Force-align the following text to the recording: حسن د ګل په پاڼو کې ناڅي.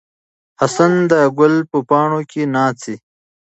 حسن 0.59 0.91
د 1.11 1.13
ګل 1.37 1.55
په 1.69 1.77
پاڼو 1.89 2.19
کې 2.31 2.41
ناڅي. 2.55 2.95